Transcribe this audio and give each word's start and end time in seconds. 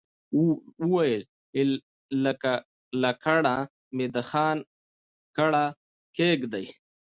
وويل 0.91 1.23
يې 1.57 1.63
لکڼه 3.03 3.55
مې 3.95 4.05
د 4.13 4.17
خان 4.29 4.57
کړه 5.37 5.65
کېږدئ. 6.17 6.65